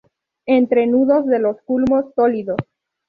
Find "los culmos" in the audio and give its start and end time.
1.37-2.05